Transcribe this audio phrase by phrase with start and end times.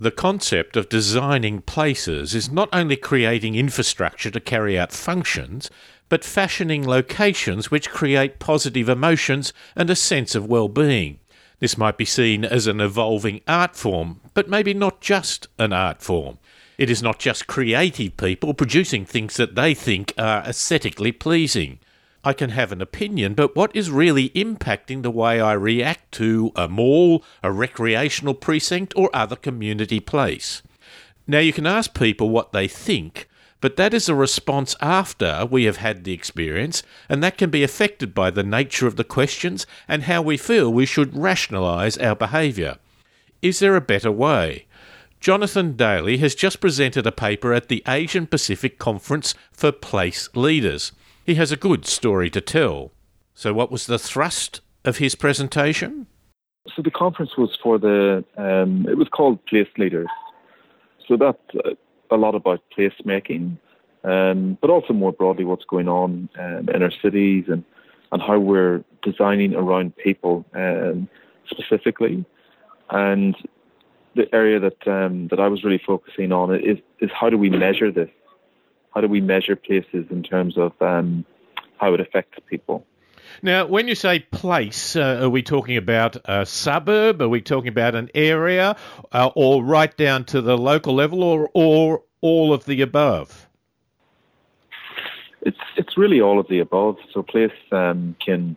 [0.00, 5.72] The concept of designing places is not only creating infrastructure to carry out functions,
[6.08, 11.18] but fashioning locations which create positive emotions and a sense of well-being.
[11.58, 16.00] This might be seen as an evolving art form, but maybe not just an art
[16.00, 16.38] form.
[16.78, 21.80] It is not just creative people producing things that they think are aesthetically pleasing.
[22.24, 26.52] I can have an opinion, but what is really impacting the way I react to
[26.56, 30.62] a mall, a recreational precinct, or other community place?
[31.26, 33.28] Now, you can ask people what they think,
[33.60, 37.62] but that is a response after we have had the experience, and that can be
[37.62, 42.16] affected by the nature of the questions and how we feel we should rationalise our
[42.16, 42.78] behaviour.
[43.42, 44.66] Is there a better way?
[45.20, 50.92] Jonathan Daly has just presented a paper at the Asian Pacific Conference for Place Leaders.
[51.28, 52.90] He has a good story to tell.
[53.34, 56.06] So, what was the thrust of his presentation?
[56.74, 60.08] So, the conference was for the, um, it was called Place Leaders.
[61.06, 61.72] So, that's uh,
[62.10, 63.58] a lot about placemaking,
[64.04, 67.62] um, but also more broadly what's going on um, in our cities and,
[68.10, 71.10] and how we're designing around people um,
[71.46, 72.24] specifically.
[72.88, 73.36] And
[74.16, 77.50] the area that um, that I was really focusing on is is how do we
[77.50, 78.08] measure this?
[78.94, 81.24] How do we measure places in terms of um,
[81.78, 82.86] how it affects people?
[83.42, 87.20] Now, when you say place, uh, are we talking about a suburb?
[87.22, 88.76] Are we talking about an area,
[89.12, 93.48] uh, or right down to the local level, or or all of the above?
[95.42, 96.96] It's it's really all of the above.
[97.12, 98.56] So place um, can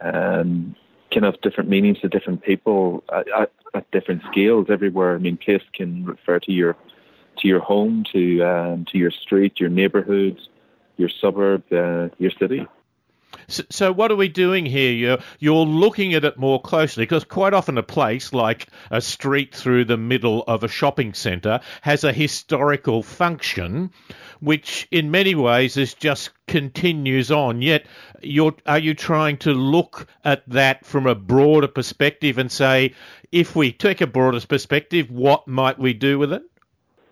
[0.00, 0.76] um,
[1.10, 5.14] can have different meanings to different people at, at, at, different scales everywhere.
[5.14, 6.76] I mean, place can refer to your
[7.38, 10.38] to your home, to um, to your street, your neighbourhood,
[10.96, 12.66] your suburb, uh, your city.
[13.48, 14.92] So, so, what are we doing here?
[14.92, 19.54] You're, you're looking at it more closely because quite often a place like a street
[19.54, 23.90] through the middle of a shopping centre has a historical function,
[24.40, 27.62] which in many ways is just continues on.
[27.62, 27.86] Yet,
[28.22, 32.94] you're, are you trying to look at that from a broader perspective and say,
[33.32, 36.42] if we take a broader perspective, what might we do with it?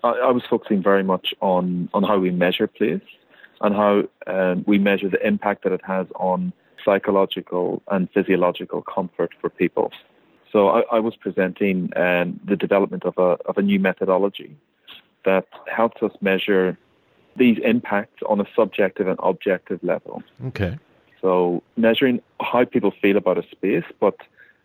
[0.05, 3.03] I, I was focusing very much on, on how we measure place
[3.61, 6.53] and how um, we measure the impact that it has on
[6.85, 9.91] psychological and physiological comfort for people.
[10.53, 14.55] So I, I was presenting um, the development of a, of a new methodology
[15.25, 16.79] that helps us measure
[17.37, 20.23] these impacts on a subjective and objective level.
[20.49, 20.79] Okay.
[21.21, 24.17] So measuring how people feel about a space, but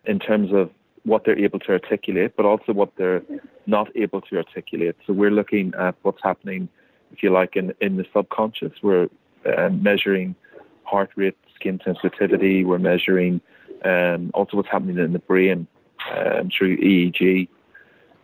[0.04, 0.70] in terms of
[1.04, 3.22] what they're able to articulate, but also what they're
[3.66, 4.96] not able to articulate.
[5.06, 6.68] So we're looking at what's happening
[7.12, 8.72] if you like, in, in the subconscious.
[8.82, 9.08] We're
[9.44, 10.34] uh, measuring
[10.84, 12.64] heart rate, skin sensitivity.
[12.64, 13.40] We're measuring
[13.84, 15.66] um, also what's happening in the brain
[16.10, 17.48] um, through EEG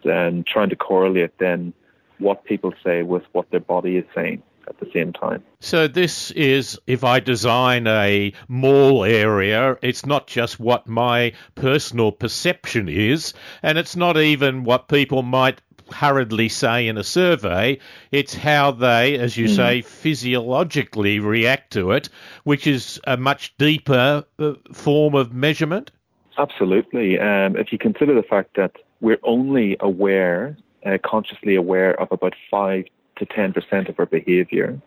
[0.05, 1.73] and trying to correlate then
[2.19, 5.43] what people say with what their body is saying at the same time.
[5.61, 12.13] So this is if I design a mall area, it's not just what my personal
[12.13, 15.61] perception is, and it's not even what people might
[15.93, 17.79] hurriedly say in a survey.
[18.11, 19.57] It's how they, as you mm.
[19.57, 22.09] say, physiologically react to it,
[22.45, 25.91] which is a much deeper uh, form of measurement.
[26.39, 27.19] Absolutely.
[27.19, 32.35] Um, if you consider the fact that we're only aware, uh, consciously aware of about
[32.51, 32.85] 5
[33.17, 34.81] to 10% of our behavior,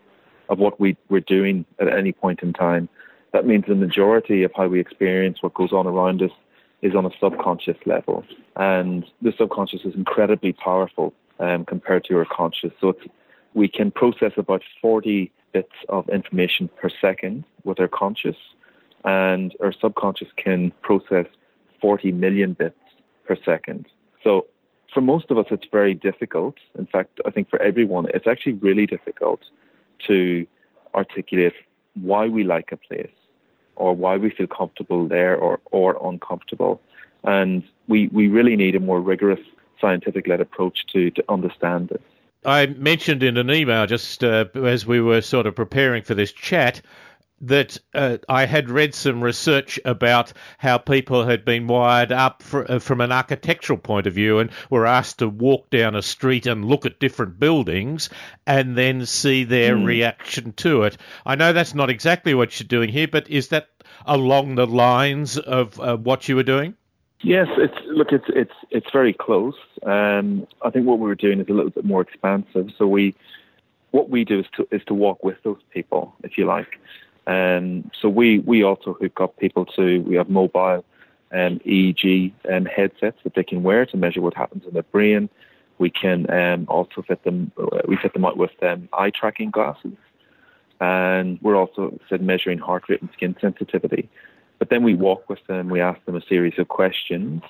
[0.48, 2.88] of what we, we're doing at any point in time,
[3.32, 6.32] that means the majority of how we experience what goes on around us
[6.82, 8.24] is on a subconscious level.
[8.56, 12.72] And the subconscious is incredibly powerful um, compared to our conscious.
[12.80, 12.96] So
[13.54, 18.36] we can process about 40 bits of information per second with our conscious,
[19.04, 21.26] and our subconscious can process
[21.80, 22.78] 40 million bits
[23.26, 23.86] per second.
[24.22, 24.46] So
[24.92, 26.56] for most of us, it's very difficult.
[26.78, 29.40] In fact, I think for everyone, it's actually really difficult
[30.06, 30.46] to
[30.94, 31.54] articulate
[31.94, 33.10] why we like a place
[33.76, 36.80] or why we feel comfortable there or, or uncomfortable.
[37.24, 39.40] And we, we really need a more rigorous
[39.80, 42.02] scientific led approach to, to understand this.
[42.44, 46.32] I mentioned in an email just uh, as we were sort of preparing for this
[46.32, 46.80] chat
[47.40, 52.70] that uh, I had read some research about how people had been wired up for,
[52.70, 56.46] uh, from an architectural point of view and were asked to walk down a street
[56.46, 58.10] and look at different buildings
[58.46, 59.86] and then see their mm.
[59.86, 60.98] reaction to it.
[61.24, 63.68] I know that's not exactly what you're doing here, but is that
[64.06, 66.74] along the lines of uh, what you were doing?
[67.22, 69.54] Yes, it's look, it's it's it's very close.
[69.82, 72.70] Um, I think what we were doing is a little bit more expansive.
[72.78, 73.14] So we,
[73.90, 76.78] what we do is to is to walk with those people, if you like.
[77.30, 80.84] Um, so we, we also hook up people to, we have mobile
[81.30, 85.28] um, EEG um, headsets that they can wear to measure what happens in their brain.
[85.78, 87.52] We can um, also fit them.
[87.86, 89.96] We fit them out with um, eye tracking glasses,
[90.80, 94.10] and we're also said measuring heart rate and skin sensitivity.
[94.58, 95.70] But then we walk with them.
[95.70, 97.42] We ask them a series of questions,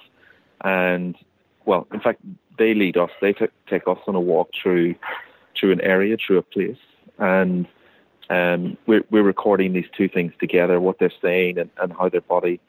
[0.61, 1.17] and
[1.65, 2.21] well, in fact,
[2.57, 3.11] they lead us.
[3.21, 4.95] They t- take us on a walk through
[5.59, 6.79] through an area, through a place,
[7.19, 7.67] and
[8.31, 12.23] um, we're, we're recording these two things together: what they're saying and, and how their
[12.23, 12.61] body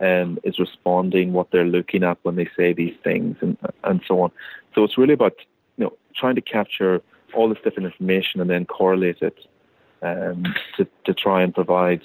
[0.00, 4.22] um, is responding, what they're looking at when they say these things, and and so
[4.22, 4.32] on.
[4.74, 5.34] So it's really about
[5.76, 7.02] you know trying to capture
[7.34, 9.46] all this different information and then correlate it
[10.02, 10.44] um,
[10.78, 12.02] to to try and provide,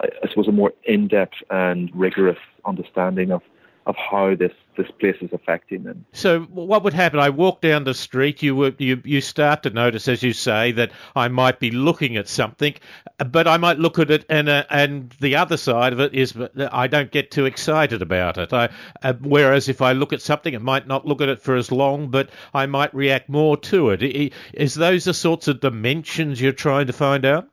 [0.00, 3.42] I suppose, a more in-depth and rigorous understanding of
[3.86, 6.04] of how this this place is affecting them.
[6.12, 7.18] So, what would happen?
[7.18, 8.42] I walk down the street.
[8.42, 12.16] You would you you start to notice, as you say, that I might be looking
[12.16, 12.74] at something,
[13.18, 16.32] but I might look at it, and uh, and the other side of it is
[16.32, 18.52] that I don't get too excited about it.
[18.52, 18.70] I,
[19.02, 21.72] uh, whereas if I look at something, it might not look at it for as
[21.72, 24.32] long, but I might react more to it.
[24.54, 27.48] Is those the sorts of dimensions you're trying to find out?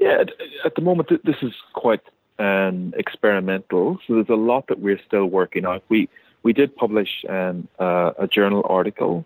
[0.00, 0.24] Yeah,
[0.64, 2.00] at the moment, this is quite
[2.38, 3.98] um, experimental.
[4.06, 5.82] So there's a lot that we're still working out.
[5.88, 6.08] We
[6.42, 9.24] we did publish um, uh, a journal article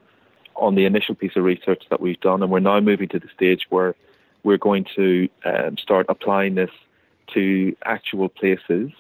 [0.57, 3.29] on the initial piece of research that we've done, and we're now moving to the
[3.35, 3.95] stage where
[4.43, 6.71] we're going to um, start applying this
[7.35, 8.91] to actual places,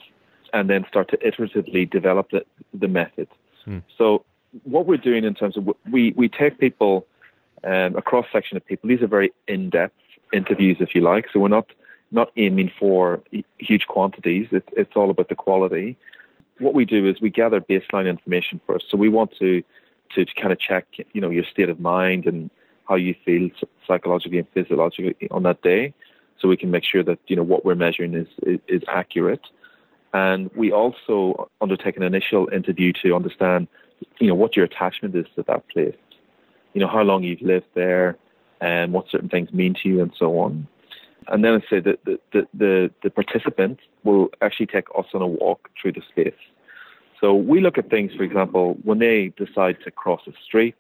[0.53, 3.29] and then start to iteratively develop the, the method.
[3.65, 3.79] Hmm.
[3.99, 4.25] So
[4.65, 7.07] what we're doing in terms of we we take people
[7.65, 8.89] um, a cross section of people.
[8.89, 9.95] These are very in depth
[10.33, 11.27] interviews, if you like.
[11.33, 11.67] So we're not
[12.13, 13.21] not aiming for
[13.59, 14.49] huge quantities.
[14.53, 15.97] It, it's all about the quality.
[16.59, 18.85] What we do is we gather baseline information first.
[18.91, 19.63] So we want to
[20.15, 22.51] to kind of check, you know, your state of mind and
[22.87, 23.49] how you feel
[23.87, 25.95] psychologically and physiologically on that day,
[26.39, 29.47] so we can make sure that you know what we're measuring is is, is accurate.
[30.13, 33.67] And we also undertake an initial interview to understand,
[34.21, 35.97] you know, what your attachment is to that place.
[36.75, 38.19] You know, how long you've lived there,
[38.61, 40.67] and what certain things mean to you, and so on.
[41.29, 45.23] And then I say that the, the, the, the participant will actually take us on
[45.23, 46.35] a walk through the space.
[47.21, 50.77] So we look at things, for example, when they decide to cross a street,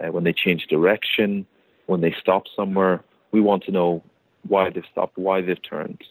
[0.00, 1.46] uh, when they change direction,
[1.86, 3.02] when they stop somewhere,
[3.32, 4.02] we want to know
[4.48, 6.02] why they've stopped, why they've turned.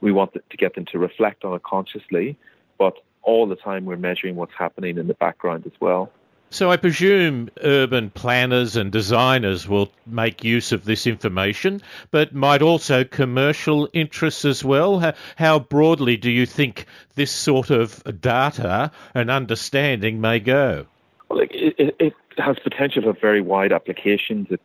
[0.00, 2.36] We want to get them to reflect on it consciously,
[2.78, 6.12] but all the time we're measuring what's happening in the background as well.
[6.54, 12.62] So I presume urban planners and designers will make use of this information, but might
[12.62, 15.14] also commercial interests as well.
[15.34, 16.86] How, broadly do you think
[17.16, 20.86] this sort of data and understanding may go?
[21.28, 24.46] Well, it, it has potential for very wide applications.
[24.48, 24.60] It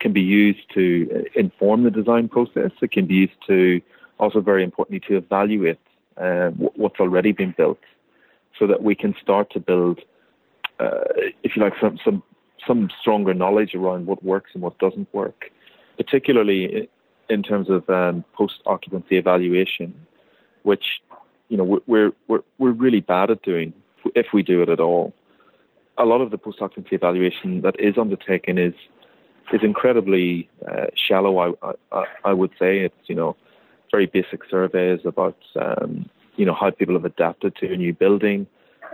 [0.00, 2.70] can be used to inform the design process.
[2.80, 3.82] It can be used to
[4.18, 5.78] also very importantly to evaluate
[6.16, 7.80] uh, what's already been built,
[8.58, 10.04] so that we can start to build uh,
[10.80, 12.22] if you like, some, some
[12.66, 15.50] some stronger knowledge around what works and what doesn't work,
[15.96, 16.88] particularly
[17.28, 19.94] in terms of um, post-occupancy evaluation,
[20.62, 21.00] which
[21.48, 23.72] you know we're we're we're really bad at doing
[24.14, 25.12] if we do it at all.
[25.96, 28.74] A lot of the post-occupancy evaluation that is undertaken is
[29.52, 31.38] is incredibly uh, shallow.
[31.38, 33.36] I, I, I would say it's you know
[33.90, 38.46] very basic surveys about um, you know how people have adapted to a new building,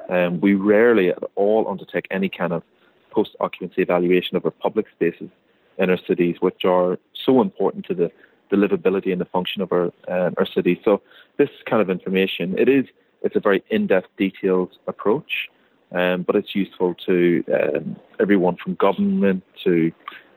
[0.08, 2.62] um, we rarely at all undertake any kind of
[3.10, 5.30] post-occupancy evaluation of our public spaces
[5.78, 8.10] in our cities, which are so important to the,
[8.50, 10.78] the livability and the function of our um, our cities.
[10.84, 11.00] So
[11.38, 12.86] this kind of information, it is
[13.22, 15.48] it's a very in-depth, detailed approach,
[15.92, 19.92] um, but it's useful to um, everyone from government to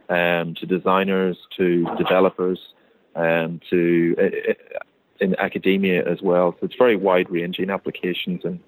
[0.10, 2.60] um, to designers to developers
[3.16, 4.54] um, to uh,
[5.20, 6.56] in academia as well.
[6.60, 8.60] So it's very wide-ranging applications and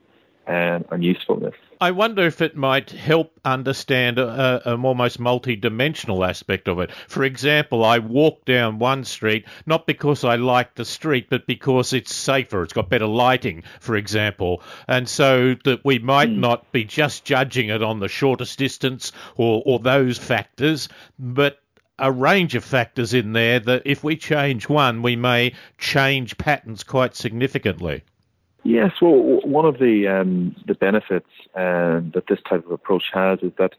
[0.47, 1.55] and, and usefulness.
[1.81, 6.91] I wonder if it might help understand a, a almost multi-dimensional aspect of it.
[7.07, 11.91] For example, I walk down one street not because I like the street, but because
[11.91, 12.63] it's safer.
[12.63, 16.37] It's got better lighting, for example, and so that we might mm.
[16.37, 20.87] not be just judging it on the shortest distance or, or those factors,
[21.19, 21.59] but
[21.99, 26.83] a range of factors in there that if we change one, we may change patterns
[26.83, 28.03] quite significantly.
[28.65, 33.38] Yes, well, one of the um, the benefits um, that this type of approach has
[33.43, 33.75] is that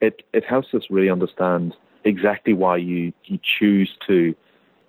[0.00, 4.34] it, it helps us really understand exactly why you, you choose to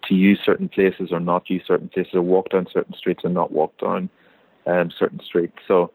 [0.04, 3.34] to use certain places or not use certain places, or walk down certain streets and
[3.34, 4.10] not walk down
[4.68, 5.58] um, certain streets.
[5.68, 5.92] So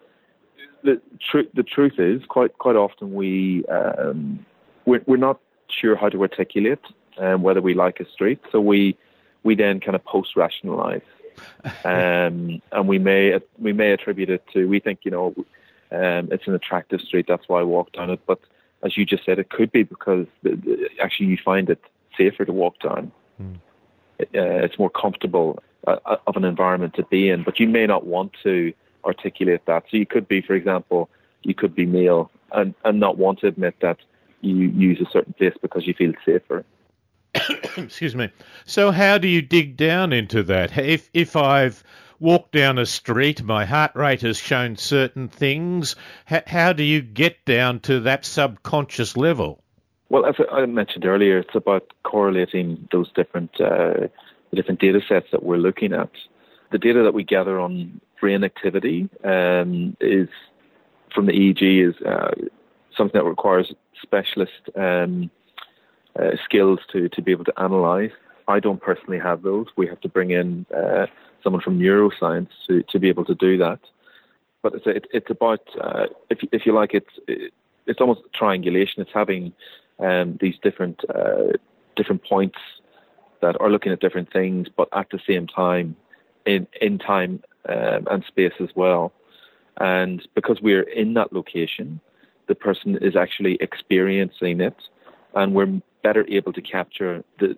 [0.85, 4.45] the truth the truth is, quite quite often we um,
[4.85, 6.85] we're, we're not sure how to articulate
[7.17, 8.99] um, whether we like a street, so we
[9.45, 11.01] we then kind of post rationalize
[11.85, 15.35] um, and we may we may attribute it to we think you know
[15.93, 18.41] um, it's an attractive street that's why I walk down it, but
[18.83, 21.83] as you just said, it could be because the, the, actually you find it
[22.17, 23.13] safer to walk down.
[23.41, 23.57] Mm.
[24.21, 27.87] Uh, it's more comfortable uh, uh, of an environment to be in, but you may
[27.87, 28.73] not want to
[29.05, 29.85] articulate that.
[29.91, 31.11] So you could be, for example,
[31.43, 33.99] you could be male and, and not want to admit that
[34.41, 36.65] you use a certain place because you feel safer.
[37.77, 38.31] Excuse me.
[38.65, 40.77] So how do you dig down into that?
[40.79, 41.83] If if I've
[42.19, 45.97] walked down a street, my heart rate has shown certain things.
[46.25, 49.63] How do you get down to that subconscious level?
[50.09, 54.09] Well, as I mentioned earlier, it's about correlating those different uh,
[54.55, 56.11] different data sets that we're looking at.
[56.73, 60.29] The data that we gather on brain activity um, is
[61.15, 62.31] from the EEG is uh,
[62.97, 65.31] something that requires specialist um,
[66.19, 68.11] uh, skills to, to be able to analyze.
[68.49, 69.67] I don't personally have those.
[69.77, 71.07] We have to bring in uh,
[71.43, 73.81] someone from neuroscience to, to be able to do that.
[74.63, 77.53] But it's it, it's about uh, if if you like it's it,
[77.87, 79.03] it's almost triangulation.
[79.03, 79.53] It's having
[80.01, 81.53] um, these different uh,
[81.95, 82.59] different points
[83.43, 85.97] that are looking at different things, but at the same time
[86.47, 89.13] in in time um, and space as well.
[89.79, 92.01] And because we're in that location,
[92.47, 94.77] the person is actually experiencing it,
[95.35, 97.49] and we're better able to capture the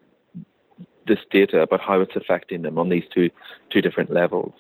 [1.09, 3.29] this data about how it's affecting them on these two
[3.73, 4.55] two different levels.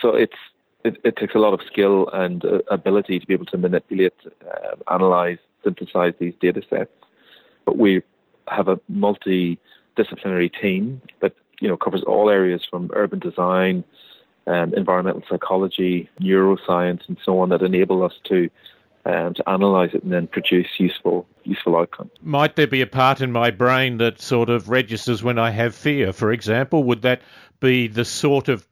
[0.00, 0.40] So it's
[0.86, 4.18] it, it takes a lot of skill and uh, ability to be able to manipulate,
[4.52, 6.96] uh, analyze, synthesize these data sets.
[7.64, 8.02] But we
[8.56, 13.76] have a multidisciplinary team that you know covers all areas from urban design,
[14.46, 18.38] um, environmental psychology, neuroscience, and so on that enable us to
[19.06, 22.10] um, to analyze it and then produce useful useful outcomes.
[22.22, 25.74] Might there be a part in my brain that sort of registers when I have
[25.74, 26.82] fear, for example?
[26.84, 27.22] Would that
[27.60, 28.66] be the sort of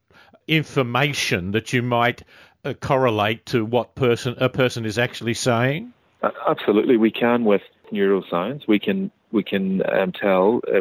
[0.49, 2.23] information that you might
[2.65, 5.93] uh, correlate to what person a person is actually saying?
[6.23, 7.63] Uh, absolutely, we can with
[7.93, 8.67] neuroscience.
[8.67, 10.81] We can we can um, tell uh,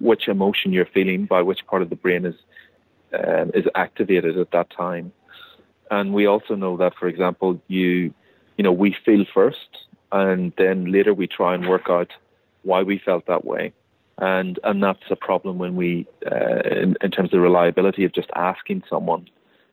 [0.00, 2.34] which emotion you're feeling by which part of the brain is
[3.12, 5.12] um, is activated at that time.
[5.92, 8.14] And we also know that, for example, you
[8.60, 12.10] you know we feel first, and then later we try and work out
[12.62, 13.72] why we felt that way.
[14.18, 18.12] And and that's a problem when we, uh, in, in terms of the reliability of
[18.12, 19.30] just asking someone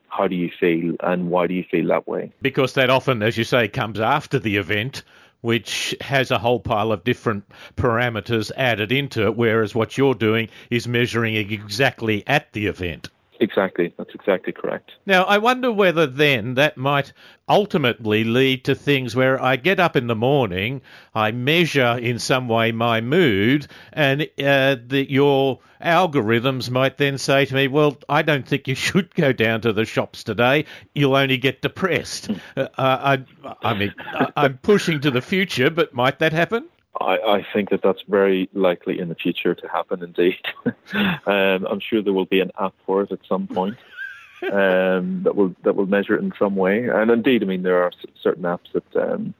[0.07, 2.31] how do you feel and why do you feel that way?
[2.41, 5.03] Because that often, as you say, comes after the event,
[5.41, 7.43] which has a whole pile of different
[7.75, 13.09] parameters added into it, whereas what you're doing is measuring exactly at the event.
[13.39, 14.93] Exactly, that's exactly correct.
[15.05, 17.13] Now, I wonder whether then that might
[17.47, 20.81] ultimately lead to things where I get up in the morning,
[21.13, 27.45] I measure in some way my mood, and uh, the, your algorithms might then say
[27.45, 30.65] to me, "Well, I don't think you should go down to the shops today.
[30.95, 32.37] You'll only get depressed." Hmm.
[32.57, 33.23] uh, I,
[33.61, 33.93] I mean,
[34.35, 36.67] I'm pushing to the future, but might that happen?
[36.99, 40.03] I, I, think that that's very likely in the future to happen.
[40.03, 40.37] Indeed,
[40.93, 43.77] um, I'm sure there will be an app for it at some point
[44.51, 46.87] um, that will that will measure it in some way.
[46.87, 49.33] And indeed, I mean, there are certain apps that um,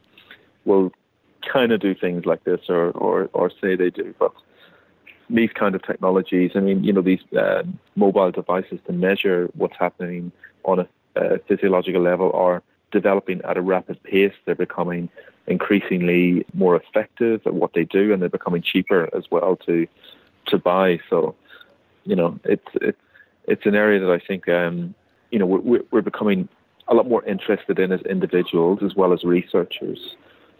[0.66, 0.92] will
[1.42, 4.14] kind of do things like this, or, or or say they do.
[4.20, 4.34] But
[5.30, 7.64] these kind of technologies, I mean, you know, these uh,
[7.96, 10.32] mobile devices to measure what's happening
[10.64, 14.34] on a, a physiological level are developing at a rapid pace.
[14.46, 15.10] They're becoming
[15.48, 19.88] increasingly more effective at what they do, and they're becoming cheaper as well to
[20.48, 21.00] to buy.
[21.10, 21.36] So,
[22.06, 23.01] you know, it's it's
[23.46, 24.94] it's an area that I think um,
[25.32, 26.48] you know we're, we're becoming
[26.88, 30.16] a lot more interested in as individuals as well as researchers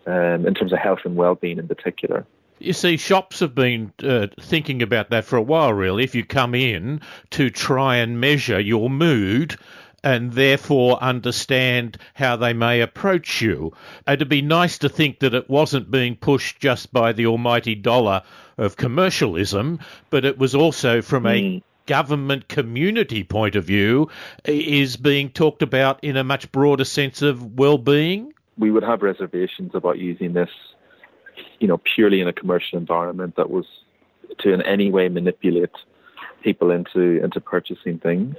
[0.08, 2.26] um, in terms of health and well-being in particular.
[2.60, 6.04] You see, shops have been uh, thinking about that for a while, really.
[6.04, 7.02] If you come in
[7.32, 9.58] to try and measure your mood,
[10.04, 13.74] and therefore understand how they may approach you.
[14.08, 18.22] It'd be nice to think that it wasn't being pushed just by the almighty dollar
[18.58, 21.30] of commercialism, but it was also from mm.
[21.30, 21.58] a hmm.
[21.86, 24.10] government community point of view
[24.46, 28.34] is being talked about in a much broader sense of well-being.
[28.58, 30.50] We would have reservations about using this,
[31.60, 33.66] you know, purely in a commercial environment that was
[34.40, 35.72] to in any way manipulate
[36.44, 38.36] people into into purchasing things.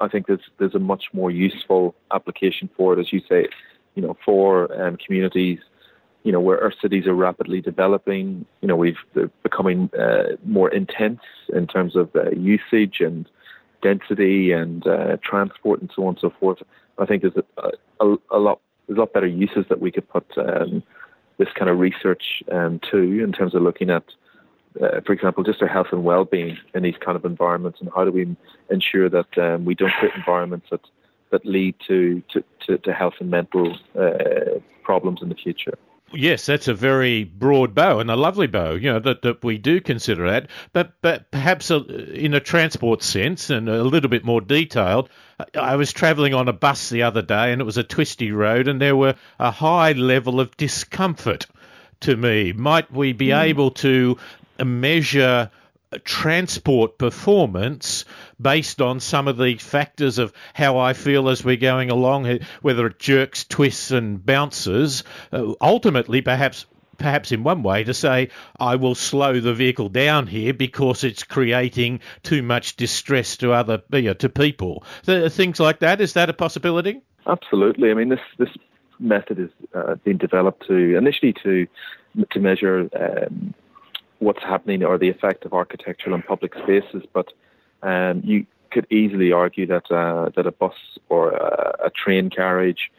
[0.00, 3.48] I think there's there's a much more useful application for it, as you say,
[3.94, 5.58] you know, for um, communities,
[6.22, 8.44] you know, where our cities are rapidly developing.
[8.60, 11.20] You know, we've they're becoming uh, more intense
[11.52, 13.28] in terms of uh, usage and
[13.82, 16.58] density and uh, transport and so on and so forth.
[16.98, 17.70] I think there's a,
[18.04, 20.82] a, a lot there's a lot better uses that we could put um,
[21.38, 24.04] this kind of research um, to in terms of looking at
[24.80, 28.04] uh, for example, just our health and well-being in these kind of environments, and how
[28.04, 28.36] do we
[28.70, 30.80] ensure that um, we don't create environments that
[31.30, 35.74] that lead to to, to, to health and mental uh, problems in the future.
[36.12, 38.72] yes, that's a very broad bow and a lovely bow.
[38.74, 41.78] You know that, that we do consider that, but but perhaps a,
[42.12, 45.08] in a transport sense and a little bit more detailed.
[45.54, 48.68] I was travelling on a bus the other day, and it was a twisty road,
[48.68, 51.46] and there were a high level of discomfort
[52.00, 52.52] to me.
[52.52, 53.42] Might we be mm.
[53.42, 54.16] able to
[54.64, 55.50] measure
[56.04, 58.04] transport performance
[58.40, 62.86] based on some of the factors of how I feel as we're going along, whether
[62.86, 65.04] it jerks, twists, and bounces.
[65.32, 66.66] Uh, ultimately, perhaps.
[66.98, 71.24] Perhaps in one way to say, I will slow the vehicle down here because it's
[71.24, 74.82] creating too much distress to other you know, to people.
[75.04, 77.02] things like that is that a possibility?
[77.26, 77.90] Absolutely.
[77.90, 78.48] I mean, this this
[78.98, 81.66] method has uh, been developed to initially to
[82.30, 83.52] to measure um,
[84.18, 87.32] what's happening or the effect of architectural and public spaces, but
[87.82, 90.74] um, you could easily argue that uh, that a bus
[91.08, 92.90] or a, a train carriage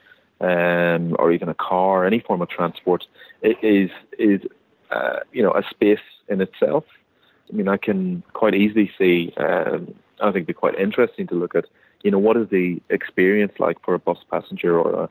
[0.42, 3.06] um, or even a car, any form of transport,
[3.42, 4.42] is is
[4.92, 6.86] uh, you know a space in itself.
[7.52, 9.34] I mean, I can quite easily see.
[9.38, 11.66] Um, I think it'd be quite interesting to look at.
[12.04, 15.10] You know, what is the experience like for a bus passenger or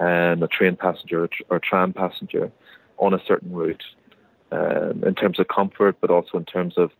[0.00, 2.50] a, um, a train passenger or, or tram passenger
[2.98, 3.84] on a certain route?
[4.52, 6.90] Um, in terms of comfort, but also in terms of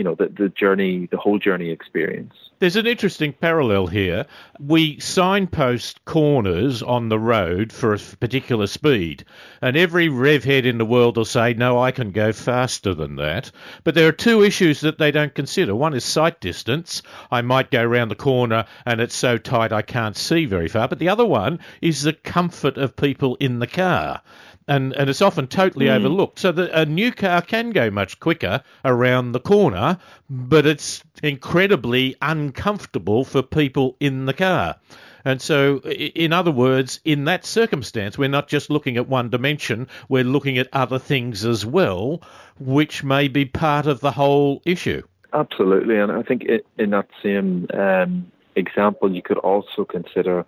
[0.00, 2.32] you know the, the journey, the whole journey experience.
[2.58, 4.24] There's an interesting parallel here.
[4.58, 9.26] We signpost corners on the road for a particular speed,
[9.60, 13.16] and every rev head in the world will say, "No, I can go faster than
[13.16, 13.50] that."
[13.84, 15.74] But there are two issues that they don't consider.
[15.74, 17.02] One is sight distance.
[17.30, 20.88] I might go around the corner and it's so tight I can't see very far.
[20.88, 24.22] But the other one is the comfort of people in the car
[24.70, 25.96] and, and it's often totally mm.
[25.96, 26.38] overlooked.
[26.38, 29.89] So the, a new car can go much quicker around the corner,
[30.28, 34.76] but it's incredibly uncomfortable for people in the car.
[35.24, 39.86] And so, in other words, in that circumstance, we're not just looking at one dimension,
[40.08, 42.22] we're looking at other things as well,
[42.58, 45.02] which may be part of the whole issue.
[45.32, 45.96] Absolutely.
[45.96, 46.44] And I think
[46.78, 50.44] in that same um, example, you could also consider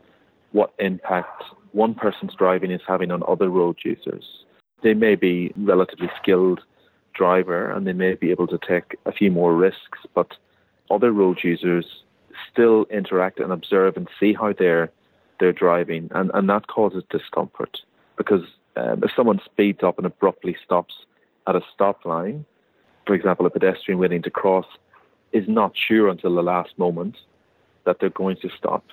[0.53, 4.25] what impact one person's driving is having on other road users.
[4.83, 6.61] They may be relatively skilled
[7.13, 10.37] driver and they may be able to take a few more risks, but
[10.91, 12.03] other road users
[12.51, 14.91] still interact and observe and see how they're
[15.41, 17.81] they're driving, and, and that causes discomfort
[18.17, 18.43] because
[18.77, 20.95] um, if someone speeds up and abruptly stops
[21.49, 22.45] at a stop line,
[23.07, 24.67] for example, a pedestrian waiting to cross
[25.33, 27.17] is not sure until the last moment
[27.85, 28.85] that they're going to stop.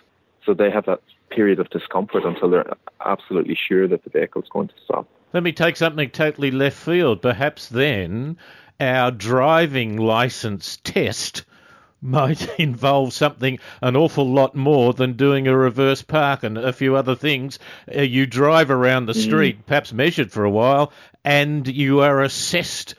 [0.44, 2.74] So they have that period of discomfort until they're
[3.06, 5.08] absolutely sure that the vehicle is going to stop.
[5.32, 7.22] Let me take something totally left field.
[7.22, 8.38] Perhaps then
[8.80, 11.44] our driving license test
[12.02, 16.96] might involve something an awful lot more than doing a reverse park and a few
[16.96, 17.60] other things.
[17.96, 19.22] Uh, you drive around the mm.
[19.22, 19.66] street, mm.
[19.68, 20.92] perhaps measured for a while,
[21.24, 22.96] and you are assessed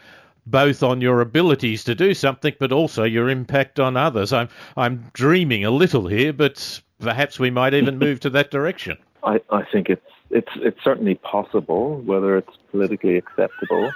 [0.47, 4.33] both on your abilities to do something, but also your impact on others.
[4.33, 8.99] I'm I'm dreaming a little here, but perhaps we might even move to that direction.
[9.25, 12.01] I, I think it's it's it's certainly possible.
[12.01, 13.91] Whether it's politically acceptable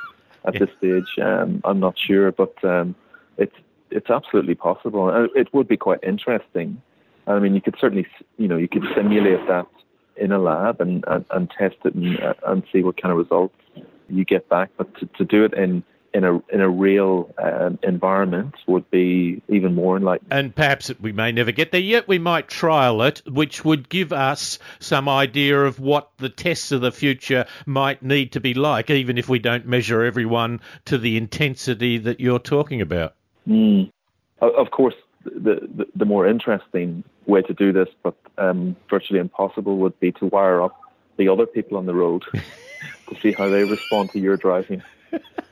[0.45, 2.95] at this stage, um, I'm not sure, but um,
[3.39, 3.55] it's
[3.91, 5.29] it's absolutely possible.
[5.35, 6.81] It would be quite interesting.
[7.27, 9.67] I mean, you could certainly you know you could simulate that
[10.17, 13.55] in a lab and and, and test it and, and see what kind of results
[14.09, 14.71] you get back.
[14.77, 15.83] But to, to do it in
[16.15, 20.29] in a in a real um, environment would be even more enlightening.
[20.31, 22.07] And perhaps we may never get there yet.
[22.07, 26.81] We might trial it, which would give us some idea of what the tests of
[26.81, 31.17] the future might need to be like, even if we don't measure everyone to the
[31.17, 33.15] intensity that you're talking about.
[33.49, 33.91] Mm.
[34.41, 39.79] Of course, the, the, the more interesting way to do this, but um, virtually impossible,
[39.79, 40.79] would be to wire up
[41.17, 42.23] the other people on the road
[43.09, 44.83] to see how they respond to your driving.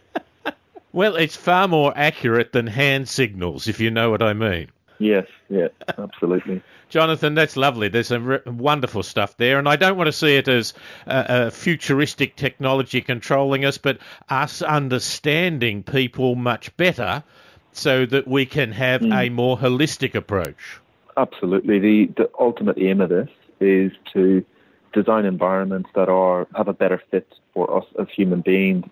[0.93, 4.69] Well, it's far more accurate than hand signals, if you know what I mean.
[4.99, 6.63] Yes, yeah, absolutely.
[6.89, 7.89] Jonathan, that's lovely.
[7.89, 10.75] There's some re- wonderful stuff there, and I don't want to see it as
[11.07, 17.25] a, a futuristic technology controlling us, but us understanding people much better
[17.73, 19.15] so that we can have mm.
[19.15, 20.79] a more holistic approach.
[21.17, 21.79] Absolutely.
[21.79, 24.45] The, the ultimate aim of this is to
[24.93, 28.85] design environments that are have a better fit for us as human beings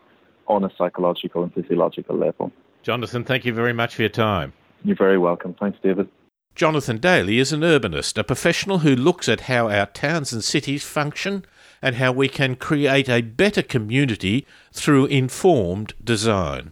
[0.50, 2.52] on a psychological and physiological level.
[2.82, 4.52] Jonathan, thank you very much for your time.
[4.84, 5.54] You're very welcome.
[5.58, 6.08] Thanks, David.
[6.54, 10.84] Jonathan Daly is an urbanist, a professional who looks at how our towns and cities
[10.84, 11.44] function
[11.80, 16.68] and how we can create a better community through informed design.